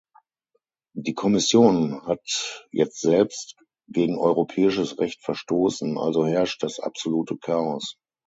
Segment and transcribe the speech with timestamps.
[0.97, 3.55] Die Kommission hat jetzt selbst
[3.87, 7.97] gegen europäisches Recht verstoßen, also herrscht das absolute Chaos.